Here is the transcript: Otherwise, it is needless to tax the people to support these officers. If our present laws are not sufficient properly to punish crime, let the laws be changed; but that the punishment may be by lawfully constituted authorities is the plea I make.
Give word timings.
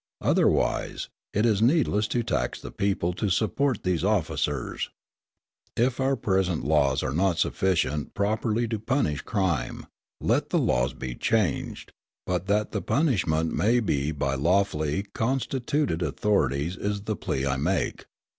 Otherwise, 0.21 1.09
it 1.31 1.45
is 1.45 1.61
needless 1.61 2.07
to 2.07 2.23
tax 2.23 2.59
the 2.59 2.71
people 2.71 3.13
to 3.13 3.29
support 3.29 3.83
these 3.83 4.03
officers. 4.03 4.89
If 5.77 5.99
our 5.99 6.15
present 6.15 6.65
laws 6.65 7.03
are 7.03 7.13
not 7.13 7.37
sufficient 7.37 8.15
properly 8.15 8.67
to 8.69 8.79
punish 8.79 9.21
crime, 9.21 9.85
let 10.19 10.49
the 10.49 10.57
laws 10.57 10.95
be 10.95 11.13
changed; 11.13 11.91
but 12.25 12.47
that 12.47 12.71
the 12.71 12.81
punishment 12.81 13.53
may 13.53 13.79
be 13.79 14.11
by 14.11 14.33
lawfully 14.33 15.03
constituted 15.13 16.01
authorities 16.01 16.75
is 16.77 17.01
the 17.01 17.15
plea 17.15 17.45
I 17.45 17.57
make. 17.57 18.05